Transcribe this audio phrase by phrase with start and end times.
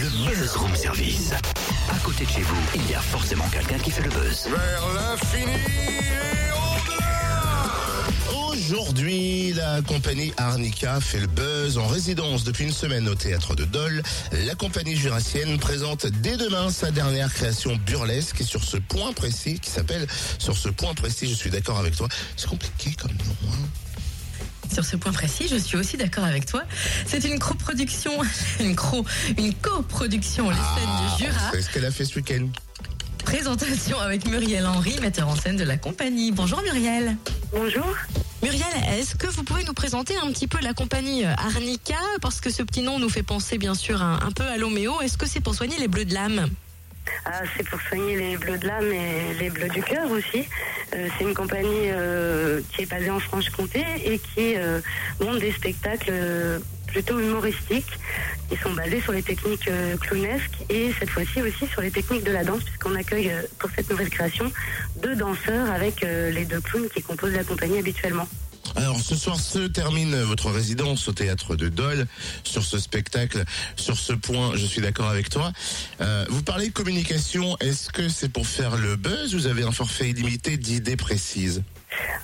[0.00, 1.32] Le Buzz Room Service.
[1.90, 4.46] À côté de chez vous, il y a forcément quelqu'un qui fait le buzz.
[4.48, 7.42] Vers l'infini et au-delà
[8.46, 13.64] Aujourd'hui, la compagnie Arnica fait le buzz en résidence depuis une semaine au théâtre de
[13.64, 14.02] Dole.
[14.46, 19.58] La compagnie jurassienne présente dès demain sa dernière création burlesque et sur ce point précis
[19.58, 20.06] qui s'appelle
[20.38, 22.06] Sur ce point précis, je suis d'accord avec toi.
[22.36, 23.50] C'est compliqué comme nom.
[23.50, 23.68] Hein
[24.72, 26.62] sur ce point précis, je suis aussi d'accord avec toi.
[27.06, 28.12] C'est une coproduction,
[28.60, 29.04] une cro,
[29.36, 31.50] une coproduction, les scènes du Jura.
[31.52, 32.46] C'est ce qu'elle a fait ce week-end.
[33.24, 36.32] Présentation avec Muriel Henry, metteur en scène de la compagnie.
[36.32, 37.16] Bonjour Muriel.
[37.52, 37.86] Bonjour.
[38.42, 41.96] Muriel, est-ce que vous pouvez nous présenter un petit peu la compagnie Arnica?
[42.22, 45.00] Parce que ce petit nom nous fait penser bien sûr un, un peu à l'homéo.
[45.02, 46.48] Est-ce que c'est pour soigner les bleus de l'âme?
[47.24, 50.48] Ah, c'est pour soigner les bleus de l'âme et les bleus du cœur aussi.
[50.94, 54.80] Euh, c'est une compagnie euh, qui est basée en Franche-Comté et qui euh,
[55.20, 57.98] monte des spectacles euh, plutôt humoristiques
[58.48, 62.24] qui sont basés sur les techniques euh, clownesques et cette fois-ci aussi sur les techniques
[62.24, 64.50] de la danse puisqu'on accueille euh, pour cette nouvelle création
[65.02, 68.26] deux danseurs avec euh, les deux clowns qui composent la compagnie habituellement.
[68.76, 72.06] Alors ce soir se termine votre résidence au théâtre de Dole
[72.44, 73.44] sur ce spectacle.
[73.76, 75.52] Sur ce point, je suis d'accord avec toi.
[76.00, 77.56] Euh, vous parlez de communication.
[77.58, 81.62] Est-ce que c'est pour faire le buzz ou vous avez un forfait illimité d'idées précises?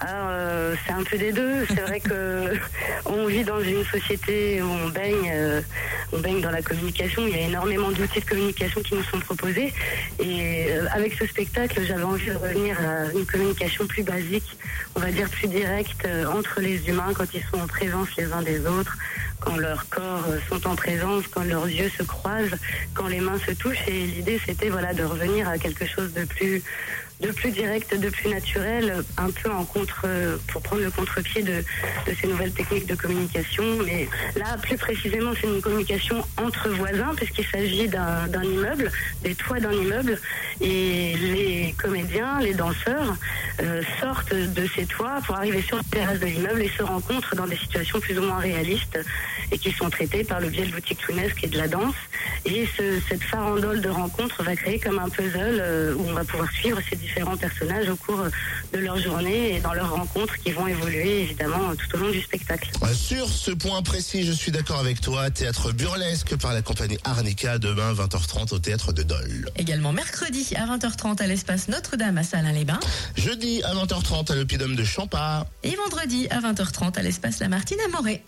[0.00, 1.66] Alors, euh, c'est un peu des deux.
[1.66, 2.52] C'est vrai que
[3.06, 5.60] on vit dans une société où on baigne, euh,
[6.12, 7.22] on baigne dans la communication.
[7.26, 9.72] Il y a énormément d'outils de communication qui nous sont proposés.
[10.20, 14.56] Et euh, avec ce spectacle, j'avais envie de revenir à une communication plus basique,
[14.94, 18.32] on va dire plus directe euh, entre les humains quand ils sont en présence les
[18.32, 18.96] uns des autres,
[19.40, 22.56] quand leurs corps sont en présence, quand leurs yeux se croisent,
[22.94, 23.86] quand les mains se touchent.
[23.88, 26.62] Et l'idée, c'était voilà de revenir à quelque chose de plus
[27.24, 30.06] de plus direct, de plus naturel, un peu en contre,
[30.48, 31.64] pour prendre le contre-pied de,
[32.20, 33.64] ces nouvelles techniques de communication.
[33.86, 38.90] Mais là, plus précisément, c'est une communication entre voisins, puisqu'il s'agit d'un immeuble,
[39.22, 40.20] des toits d'un immeuble,
[40.60, 43.16] et les comédiens, les danseurs
[43.62, 47.34] euh, sortent de ces toits pour arriver sur le terrasse de l'immeuble et se rencontrent
[47.36, 48.98] dans des situations plus ou moins réalistes
[49.50, 51.94] et qui sont traitées par le biais de l'outil clownesque et de la danse.
[52.44, 56.24] Et ce- cette farandole de rencontres va créer comme un puzzle euh, où on va
[56.24, 58.24] pouvoir suivre ces différents personnages au cours
[58.72, 62.20] de leur journée et dans leurs rencontres qui vont évoluer évidemment tout au long du
[62.20, 62.70] spectacle.
[62.94, 65.30] Sur ce point précis, je suis d'accord avec toi.
[65.30, 69.50] Théâtre burlesque par la compagnie Arnica demain 20h30 au théâtre de Dole.
[69.56, 72.80] Également mercredi à 20h30 à l'espace Notre-Dame à Salins-les-Bains.
[73.16, 75.46] Jeudi à 20h30 à l'Opidum de Champard.
[75.62, 78.22] Et vendredi à 20h30 à l'espace Lamartine à Moret.